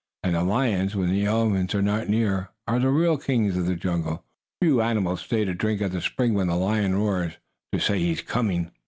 [0.23, 3.75] And the lions, when the elephants are not near, are the real kings of the
[3.75, 4.25] jungle.
[4.59, 7.33] Few animals stay to drink at the spring when the lion roars,
[7.71, 8.71] to say he is coming.